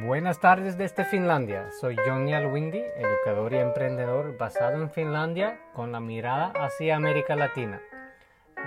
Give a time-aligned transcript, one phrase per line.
[0.00, 1.70] Buenas tardes desde Finlandia.
[1.70, 7.78] Soy Johnny Alwindi, educador y emprendedor basado en Finlandia con la mirada hacia América Latina.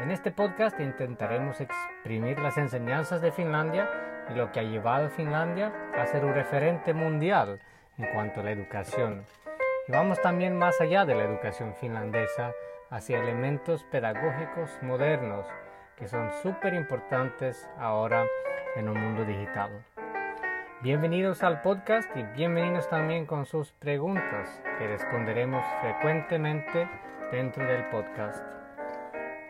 [0.03, 3.89] En este podcast intentaremos exprimir las enseñanzas de Finlandia
[4.29, 7.59] y lo que ha llevado a Finlandia a ser un referente mundial
[7.97, 9.25] en cuanto a la educación.
[9.87, 12.53] Y vamos también más allá de la educación finlandesa
[12.91, 15.47] hacia elementos pedagógicos modernos
[15.97, 18.27] que son súper importantes ahora
[18.75, 19.71] en un mundo digital.
[20.81, 26.87] Bienvenidos al podcast y bienvenidos también con sus preguntas que responderemos frecuentemente
[27.31, 28.43] dentro del podcast.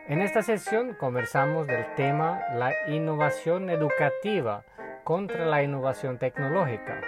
[0.06, 4.64] En esta sesión conversamos del tema la innovación educativa
[5.02, 7.00] contra la innovación tecnológica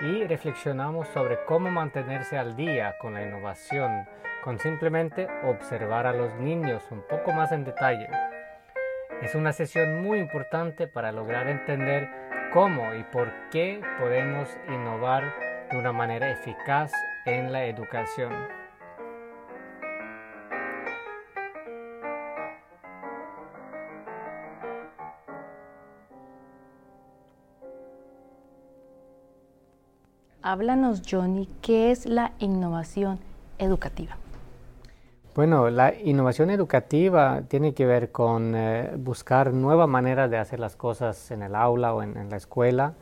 [0.00, 4.06] y reflexionamos sobre cómo mantenerse al día con la innovación
[4.44, 8.08] con simplemente observar a los niños un poco más en detalle.
[9.22, 12.19] Es una sesión muy importante para lograr entender
[12.52, 15.32] cómo y por qué podemos innovar
[15.70, 16.92] de una manera eficaz
[17.24, 18.32] en la educación.
[30.42, 33.20] Háblanos, Johnny, ¿qué es la innovación
[33.58, 34.16] educativa?
[35.32, 40.74] Bueno, la innovación educativa tiene que ver con eh, buscar nuevas maneras de hacer las
[40.74, 42.94] cosas en el aula o en, la escuela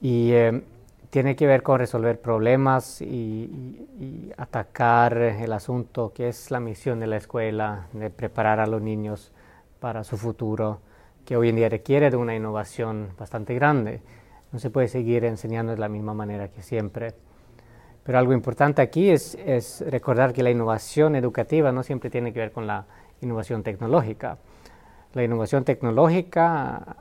[0.00, 0.64] y eh,
[1.10, 7.06] tiene que ver con resolver problemas y, atacar el asunto que es la misión de
[7.06, 9.32] la escuela, de preparar a los niños
[9.78, 10.80] para su futuro,
[11.24, 14.00] que hoy en día requiere de una innovación bastante grande.
[14.50, 17.14] No se puede seguir enseñando de la misma manera que siempre.
[18.08, 22.52] Pero algo importante aquí es, recordar que la innovación educativa no siempre tiene que ver
[22.52, 22.86] con la
[23.20, 24.38] innovación tecnológica.
[25.12, 26.96] La innovación tecnológica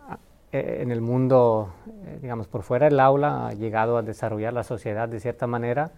[0.52, 4.66] eh, en el mundo, eh, digamos, por fuera del aula, ha llegado a desarrollar la
[4.66, 5.92] sociedad de cierta manera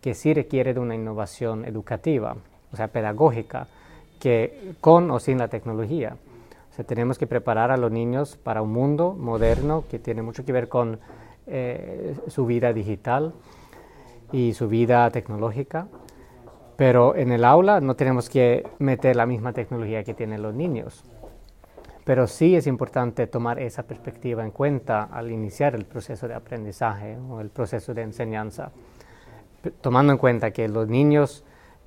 [0.00, 2.34] que sí requiere de una innovación educativa,
[2.72, 3.68] o sea, pedagógica,
[4.18, 6.16] que con o sin la tecnología.
[6.72, 10.46] O sea, tenemos que preparar a los niños para un mundo moderno que tiene mucho
[10.46, 10.98] que ver con
[11.46, 13.34] eh, su vida digital,
[14.32, 15.88] y su vida tecnológica,
[16.76, 21.04] pero en el aula no tenemos que meter la misma tecnología que tienen los niños.
[22.04, 27.18] Pero sí es importante tomar esa perspectiva en cuenta al iniciar el proceso de aprendizaje
[27.28, 28.70] o el proceso de enseñanza,
[29.80, 31.44] tomando en cuenta que los niños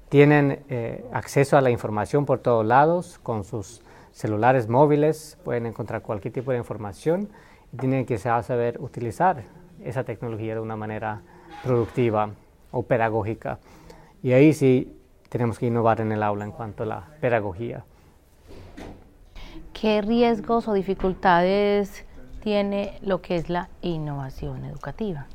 [0.10, 6.02] tienen eh, acceso a la información por todos lados, con sus celulares móviles pueden encontrar
[6.02, 7.30] cualquier tipo de información
[7.72, 9.44] y tienen que saber utilizar
[9.84, 11.22] esa tecnología de una manera
[11.64, 12.30] productiva
[12.72, 13.60] o pedagógica.
[14.22, 14.96] Y ahí sí
[15.30, 17.86] tenemos que innovar en el aula en cuanto a la pedagogía.
[19.74, 22.06] ¿Qué riesgos o dificultades
[22.42, 25.28] tiene lo que es la innovación educativa?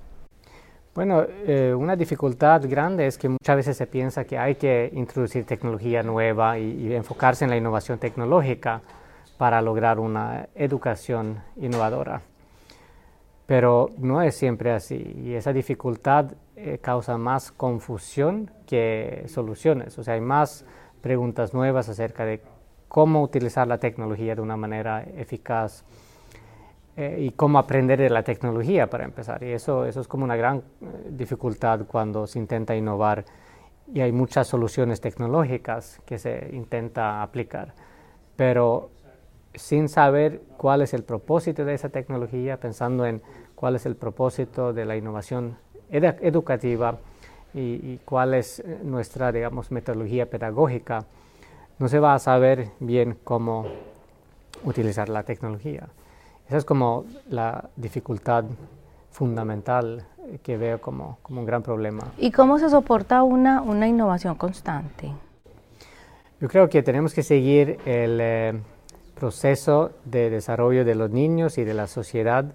[0.94, 5.44] Bueno, eh, una dificultad grande es que muchas veces se piensa que hay que introducir
[5.44, 8.80] tecnología nueva y, y enfocarse en la innovación tecnológica
[9.36, 12.22] para lograr una educación innovadora
[13.47, 19.99] pero no es siempre así y esa dificultad eh, causa más confusión que soluciones.
[19.99, 20.65] O sea, hay más
[21.00, 22.41] preguntas nuevas acerca de
[22.88, 25.84] cómo utilizar la tecnología de una manera eficaz
[26.97, 29.43] eh, y cómo aprender de la tecnología para empezar.
[29.43, 30.62] Y eso, eso es como una gran eh,
[31.11, 33.25] dificultad cuando se intenta innovar
[33.93, 37.75] y hay muchas soluciones tecnológicas que se intenta aplicar.
[38.37, 38.91] Pero
[39.54, 43.22] sin saber cuál es el propósito de esa tecnología, pensando en
[43.54, 45.56] cuál es el propósito de la innovación
[45.91, 46.98] educativa
[47.54, 51.04] y, cuál es eh, nuestra, digamos, metodología pedagógica,
[51.78, 53.66] no se va a saber bien cómo
[54.64, 55.88] utilizar la tecnología.
[56.48, 58.44] Esa es como la dificultad
[59.10, 60.04] fundamental
[60.43, 62.03] que veo como, como un gran problema.
[62.19, 65.12] ¿Y cómo se soporta una, una innovación constante?
[66.41, 68.19] Yo creo que tenemos que seguir el...
[68.20, 68.60] Eh,
[69.24, 72.52] proceso de desarrollo de los niños y de la sociedad,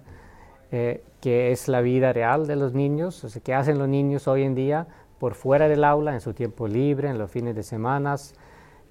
[0.70, 4.28] eh, que es la vida real de los niños, o sea, qué hacen los niños
[4.28, 4.86] hoy en día
[5.18, 8.14] por fuera del aula, en su tiempo libre, en los fines de semana,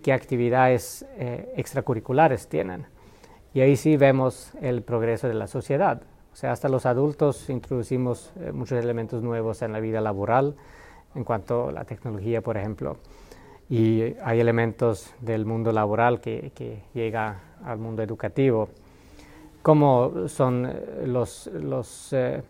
[0.03, 2.85] qué actividades eh, extracurriculares tienen.
[3.53, 6.01] Y ahí sí vemos el progreso de la sociedad.
[6.33, 10.57] O sea, hasta los adultos introducimos eh, muchos elementos nuevos en la vida laboral,
[11.15, 12.97] en cuanto a la tecnología, por ejemplo.
[13.69, 18.69] Y hay elementos del mundo laboral que, que llega al mundo educativo,
[19.61, 22.41] como son eh, los, los eh,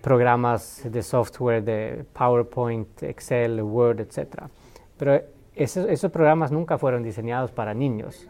[0.00, 4.44] programas de software de PowerPoint, Excel, Word, etc.
[4.96, 5.20] Pero
[5.54, 8.28] esos, programas nunca fueron diseñados para niños,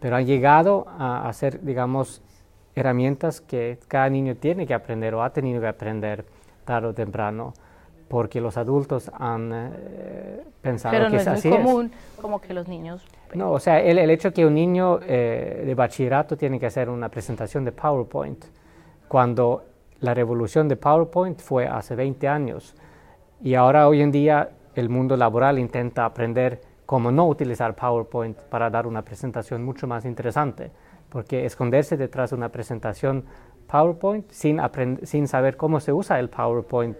[0.00, 2.22] pero han llegado a, ser, digamos,
[2.74, 6.24] herramientas que cada niño tiene que aprender o ha tenido que aprender
[6.64, 7.52] tarde o temprano
[8.12, 11.48] porque los adultos han eh, pensado Pero que no es es así.
[11.48, 11.64] muy es.
[11.64, 13.06] común como que los niños...
[13.32, 16.90] No, o sea, el, el hecho que un niño eh, de bachillerato tiene que hacer
[16.90, 18.44] una presentación de PowerPoint,
[19.08, 19.64] cuando
[20.00, 22.74] la revolución de PowerPoint fue hace 20 años
[23.40, 28.68] y ahora hoy en día el mundo laboral intenta aprender cómo no utilizar PowerPoint para
[28.68, 30.70] dar una presentación mucho más interesante,
[31.08, 33.24] porque esconderse detrás de una presentación
[33.66, 34.60] PowerPoint sin,
[35.04, 36.98] sin saber cómo se usa el PowerPoint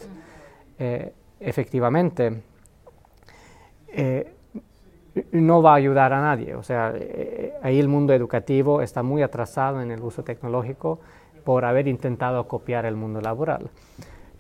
[0.84, 2.42] eh, efectivamente
[3.86, 4.34] eh,
[5.30, 6.56] no va a ayudar a nadie.
[6.56, 10.98] O sea, eh, ahí el mundo educativo está muy atrasado en el uso tecnológico
[11.44, 13.70] por haber intentado copiar el mundo laboral.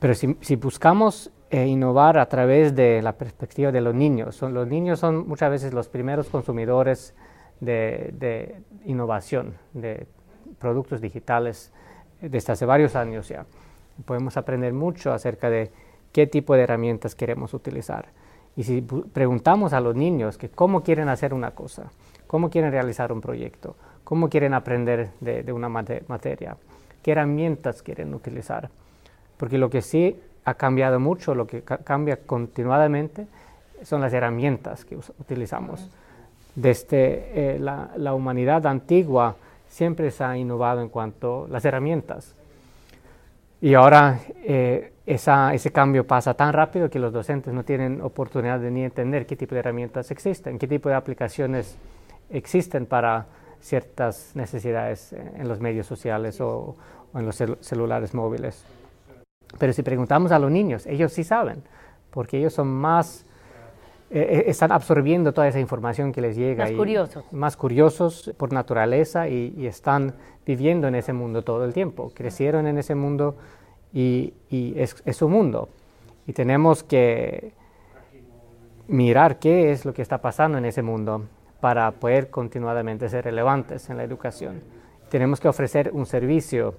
[0.00, 5.28] Pero si, buscamos innovar a través de la perspectiva de los niños, los niños son
[5.28, 7.14] muchas veces los primeros consumidores
[7.60, 10.08] de, de innovación, de
[10.58, 11.72] productos digitales
[12.20, 13.46] desde hace varios años ya.
[14.04, 15.70] Podemos aprender mucho acerca de
[16.12, 18.06] qué tipo de herramientas queremos utilizar.
[18.56, 21.90] Y si preguntamos a los niños que cómo quieren hacer una cosa,
[22.26, 26.56] cómo quieren realizar un proyecto, cómo quieren aprender de, de una mate- materia,
[27.02, 28.68] qué herramientas quieren utilizar.
[29.38, 33.26] Porque lo que sí ha cambiado mucho, lo que ca- cambia continuadamente,
[33.82, 35.88] son las herramientas que utilizamos.
[36.54, 39.36] Desde eh, la, la humanidad antigua
[39.68, 42.34] siempre se ha innovado en cuanto a las herramientas.
[43.62, 48.72] Y ahora eh, ese cambio pasa tan rápido que los docentes no tienen oportunidad de
[48.72, 51.78] ni entender qué tipo de herramientas existen, qué tipo de aplicaciones
[52.28, 53.26] existen para
[53.60, 56.74] ciertas necesidades eh, en los medios sociales o,
[57.14, 58.64] en los celu- celulares móviles.
[59.60, 61.62] Pero si preguntamos a los niños, ellos sí saben,
[62.10, 63.24] porque ellos son más,
[64.14, 66.64] eh, eh, están absorbiendo toda esa información que les llega.
[66.64, 67.32] Más y- curiosos.
[67.32, 70.14] Más curiosos por naturaleza y, y están
[70.44, 72.12] viviendo en ese mundo todo el tiempo.
[72.14, 73.36] Crecieron en ese mundo
[73.92, 75.70] y, y es, es su mundo.
[76.26, 77.52] Y tenemos que
[78.88, 81.24] mirar qué es lo que está pasando en ese mundo
[81.60, 84.60] para poder continuadamente ser relevantes en la educación.
[85.08, 86.74] Tenemos que ofrecer un servicio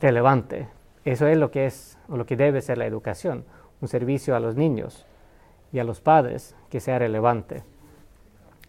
[0.00, 0.68] relevante.
[1.04, 3.44] Eso es lo que es o lo que debe ser la educación,
[3.80, 5.06] un servicio a los niños
[5.72, 7.62] y a los padres que sea relevante.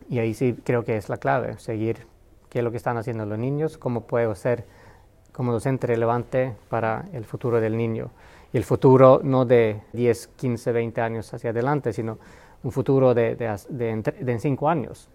[0.09, 2.07] Y ahí sí creo que es la clave, seguir
[2.49, 4.65] qué es lo que están haciendo los niños, cómo puedo ser
[5.31, 8.11] como docente relevante para el futuro del niño.
[8.53, 12.19] Y el futuro no de 10, 15, 20 años hacia adelante, sino
[12.63, 15.09] un futuro de, de, de de en 5 años.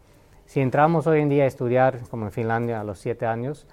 [0.47, 3.67] Si entramos hoy en día a estudiar, como en Finlandia, a los 7 años,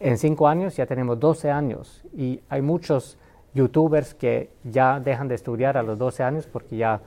[0.00, 3.18] en 5 años ya tenemos 12 años y hay muchos
[3.54, 7.00] youtubers que ya dejan de estudiar a los 12 años porque ya,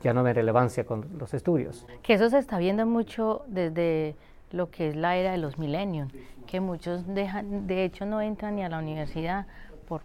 [0.00, 1.86] ya no ven relevancia con los estudios.
[2.02, 4.16] Que eso se está viendo mucho desde
[4.50, 6.12] lo que es la era de los millennials,
[6.46, 9.46] que muchos dejan, de hecho no entran ni a la universidad
[9.88, 10.02] por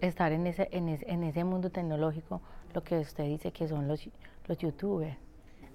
[0.00, 2.40] estar en ese, en ese, en ese mundo tecnológico,
[2.74, 4.08] lo que usted dice que son los,
[4.46, 5.16] los youtubers.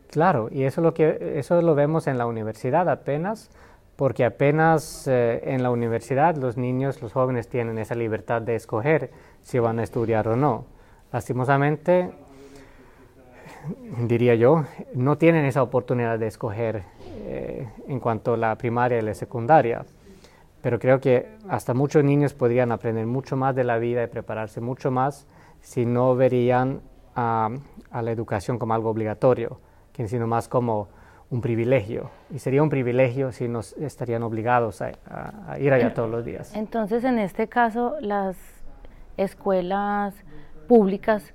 [0.09, 3.51] Claro, y eso, es lo que, eso lo vemos en la universidad apenas,
[3.95, 9.12] porque apenas eh, en la universidad los niños, los jóvenes tienen esa libertad de escoger
[9.42, 10.65] si van a estudiar o no.
[11.12, 12.12] Lastimosamente,
[14.08, 16.84] diría yo, no tienen esa oportunidad de escoger
[17.25, 19.86] eh, en cuanto a la primaria y la secundaria.
[20.62, 24.60] Pero creo que hasta muchos niños podrían aprender mucho más de la vida y prepararse
[24.62, 25.28] mucho más
[25.62, 26.81] si no verían
[27.16, 27.50] a,
[27.92, 29.59] a la educación como algo obligatorio,
[30.06, 30.90] sino más como
[31.30, 32.09] un privilegio.
[32.33, 36.24] Y sería un privilegio si nos estarían obligados a, a- a ir allá todos los
[36.26, 36.56] días.
[36.56, 38.38] Entonces, en este caso, las
[39.18, 40.14] escuelas
[40.68, 41.33] públicas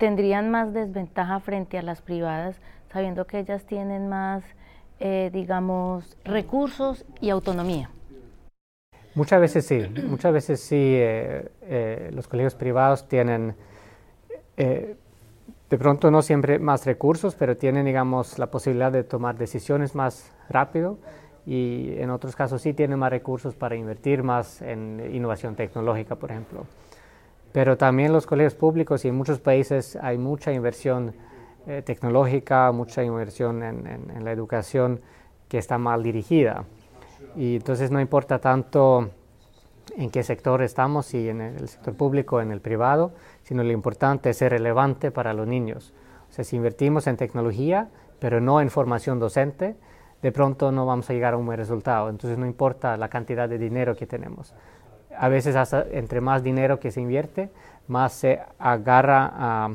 [0.00, 2.56] tendrían más desventaja frente a las privadas,
[2.90, 4.42] sabiendo que ellas tienen más,
[4.98, 7.90] eh, digamos, recursos y autonomía.
[9.14, 13.54] Muchas veces sí, muchas veces sí, eh, eh, los colegios privados tienen,
[14.56, 20.32] de pronto no siempre más recursos, pero tienen, digamos, la posibilidad de tomar decisiones más
[20.48, 20.98] rápido
[21.46, 26.30] y en otros casos sí tienen más recursos para invertir más en innovación tecnológica, por
[26.30, 26.66] ejemplo.
[27.52, 31.14] Pero también los colegios públicos y en muchos países hay mucha inversión
[31.66, 35.00] eh, tecnológica, mucha inversión en, en- la educación
[35.48, 36.64] que está mal dirigida.
[37.36, 39.10] Y entonces no importa tanto
[39.96, 43.72] en qué sector estamos, si en el sector público o en el privado, sino lo
[43.72, 45.92] importante es ser relevante para los niños.
[46.30, 47.88] O sea, si invertimos en tecnología,
[48.20, 49.74] pero no en formación docente,
[50.22, 52.08] de pronto no vamos a llegar a un buen resultado.
[52.10, 54.54] Entonces no importa la cantidad de dinero que tenemos.
[55.16, 57.50] A veces hasta entre más dinero que se invierte,
[57.88, 59.70] más se agarra a,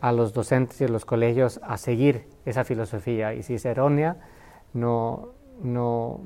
[0.00, 3.34] a los docentes y los colegios a seguir esa filosofía.
[3.34, 4.16] Y si es errónea,
[4.74, 5.28] no,
[5.62, 6.20] no,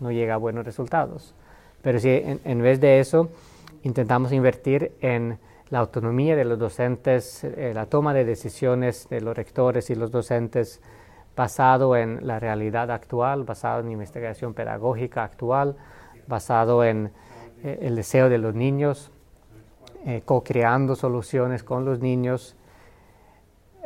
[0.00, 1.34] no llega a buenos resultados.
[1.80, 3.30] Pero si en, vez de eso
[3.82, 5.38] intentamos invertir en
[5.70, 10.10] la autonomía de los docentes, eh, la toma de decisiones de los rectores y los
[10.10, 10.80] docentes
[11.34, 15.76] basado en la realidad actual, basado en investigación pedagógica actual,
[16.28, 17.10] basado en
[17.62, 19.10] eh, el deseo de los niños,
[20.04, 22.56] eh, co-creando soluciones con los niños,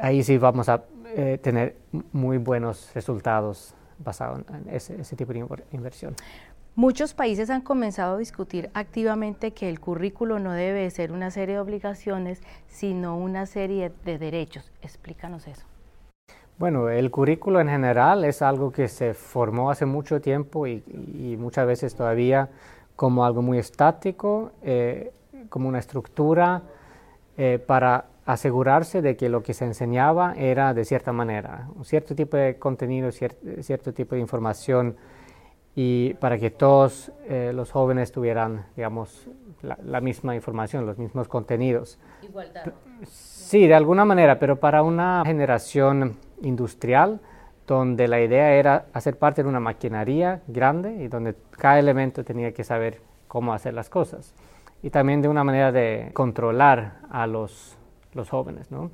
[0.00, 1.76] ahí sí vamos a eh, tener
[2.12, 6.14] muy buenos resultados basados en ese, ese tipo de inversión.
[6.74, 11.54] Muchos países han comenzado a discutir activamente que el currículo no debe ser una serie
[11.54, 14.70] de obligaciones, sino una serie de derechos.
[14.82, 15.64] Explícanos eso.
[16.58, 20.82] Bueno, el currículo en general es algo que se formó hace mucho tiempo y,
[21.38, 22.48] muchas veces todavía
[22.96, 25.12] como algo muy estático, eh,
[25.48, 26.62] como una estructura
[27.36, 32.14] eh, para asegurarse de que lo que se enseñaba era de cierta manera, un cierto
[32.16, 34.96] tipo de contenido, cierto tipo de información
[35.76, 39.28] y para que todos eh, los jóvenes tuvieran, digamos,
[39.62, 41.98] la, misma información, los mismos contenidos.
[42.22, 42.72] Igualdad.
[43.04, 47.20] Sí, de alguna manera, pero para una generación industrial
[47.66, 52.52] donde la idea era hacer parte de una maquinaria grande y donde cada elemento tenía
[52.52, 54.34] que saber cómo hacer las cosas.
[54.82, 57.76] Y también de una manera de controlar a los
[58.16, 58.90] los jóvenes, ¿no?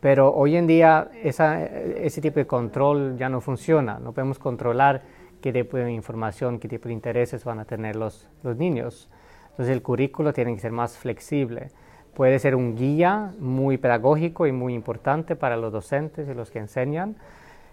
[0.00, 5.02] Pero hoy en día ese tipo de control ya no funciona, no podemos controlar
[5.40, 9.08] qué tipo de información, qué tipo de intereses van a tener los, los niños.
[9.50, 11.68] Entonces el currículo tiene que ser más flexible.
[12.14, 16.58] Puede ser un guía muy pedagógico y muy importante para los docentes y los que
[16.58, 17.16] enseñan,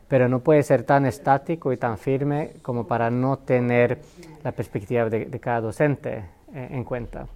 [0.09, 3.99] pero no puede ser tan estático y tan firme como para no tener
[4.43, 7.27] la perspectiva de, cada docente eh, en cuenta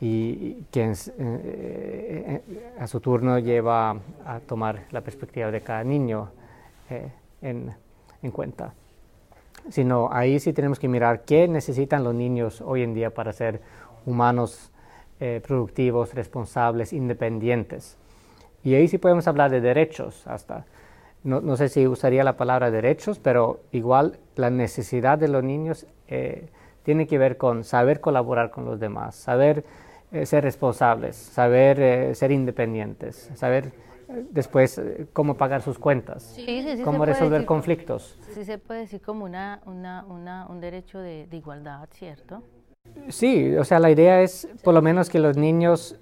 [0.00, 3.96] y quien eh, eh, a su turno lleva
[4.26, 6.30] a tomar la perspectiva de cada niño
[7.40, 7.72] en,
[8.22, 8.72] en, cuenta.
[9.70, 13.60] Sino ahí sí tenemos que mirar qué necesitan los niños hoy en día para ser
[14.06, 14.70] humanos
[15.42, 17.96] productivos, responsables, independientes.
[18.62, 20.64] Y ahí sí podemos hablar de derechos hasta.
[21.24, 25.86] No, no, sé si usaría la palabra derechos, pero igual la necesidad de los niños
[26.84, 29.64] tiene que ver con saber colaborar con los demás, saber
[30.10, 33.72] eh, ser responsables, saber eh, ser independientes, saber
[34.08, 34.80] eh, después
[35.12, 36.34] cómo pagar sus cuentas,
[36.82, 38.18] cómo resolver conflictos.
[38.32, 42.42] Sí se puede decir como una, una, una un derecho de, de, igualdad, ¿cierto?
[43.08, 46.00] Sí, o sea, la idea es por lo menos que los niños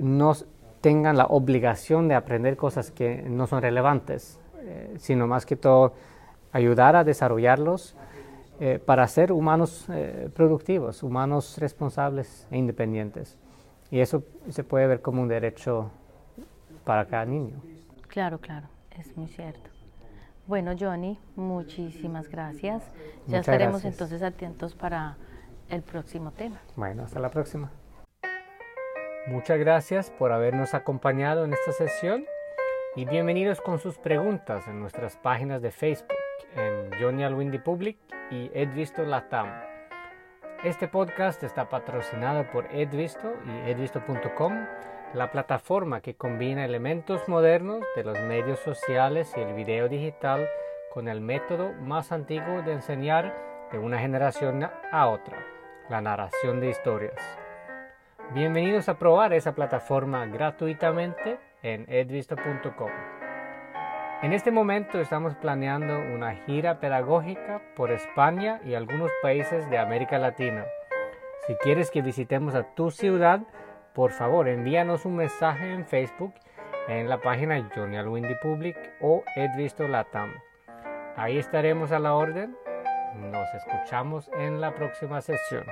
[0.00, 0.34] no
[0.80, 4.38] tengan la obligación de aprender cosas que no son relevantes,
[4.98, 5.94] sino más que todo
[6.52, 7.96] ayudar a desarrollarlos
[8.60, 13.38] eh, para ser humanos eh, productivos, humanos responsables e independientes.
[13.90, 15.90] Y eso se puede ver como un derecho
[16.84, 17.56] para cada niño.
[18.08, 19.70] Claro, claro, es muy cierto.
[20.46, 22.82] Bueno, Johnny, muchísimas gracias.
[23.26, 25.16] Ya estaremos entonces atentos para
[25.68, 26.60] el próximo tema.
[26.76, 27.70] Bueno, hasta la próxima.
[29.26, 32.24] Muchas gracias por habernos acompañado en esta sesión
[32.96, 36.16] y bienvenidos con sus preguntas en nuestras páginas de Facebook
[36.56, 37.96] en Johnny Alwindy Public
[38.32, 39.48] y Edvisto Latam.
[40.64, 44.66] Este podcast está patrocinado por Edvisto y edvisto.com,
[45.14, 50.48] la plataforma que combina elementos modernos de los medios sociales y el video digital
[50.92, 55.38] con el método más antiguo de enseñar de una generación a otra,
[55.88, 57.38] la narración de historias.
[58.34, 62.90] Bienvenidos a probar esa plataforma gratuitamente en edvisto.com.
[64.22, 70.18] En este momento estamos planeando una gira pedagógica por España y algunos países de América
[70.18, 70.66] Latina.
[71.46, 73.40] Si quieres que visitemos a tu ciudad,
[73.94, 76.34] por favor envíanos un mensaje en Facebook
[76.88, 80.34] en la página Johnny Alwindy Public o Edvisto Latam.
[81.16, 82.56] Ahí estaremos a la orden.
[83.16, 85.64] Nos escuchamos en la próxima sesión.